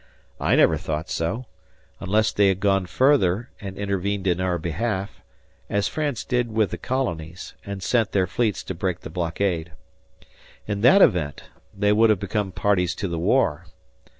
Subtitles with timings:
[0.39, 1.45] I never thought so,
[1.99, 5.21] unless they had gone further and intervened in our behalf,
[5.69, 9.73] as France did with the Colonies, and sent their fleets to break the blockade.
[10.65, 13.67] In that event they would have become parties to the war.